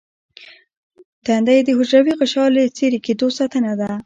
دنده 1.27 1.51
یې 1.57 1.61
د 1.65 1.69
حجروي 1.77 2.13
غشا 2.19 2.45
له 2.55 2.61
څیرې 2.77 2.99
کیدو 3.05 3.27
ساتنه 3.37 3.71
ده. 3.79 3.91